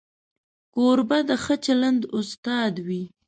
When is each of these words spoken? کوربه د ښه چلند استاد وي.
کوربه 0.75 1.19
د 1.29 1.31
ښه 1.43 1.55
چلند 1.65 2.01
استاد 2.17 2.73
وي. 2.87 3.03